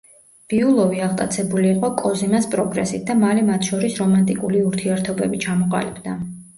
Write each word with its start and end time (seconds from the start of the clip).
ბიულოვი 0.53 1.03
აღტაცებული 1.07 1.69
იყო 1.75 1.91
კოზიმას 2.01 2.49
პროგრესით 2.57 3.05
და 3.13 3.19
მალე 3.23 3.47
მათ 3.53 3.71
შორის 3.71 4.01
რომანტიკული 4.03 4.67
ურთიერთობები 4.73 5.47
ჩამოყალიბდა. 5.49 6.23